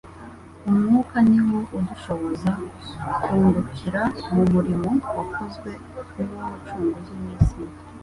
[0.67, 2.51] Umwuka ni wo udushoboza
[3.23, 4.01] kungukira
[4.33, 5.71] mu murimo wakozwe
[6.33, 7.61] n'Umucunguzi w'isi.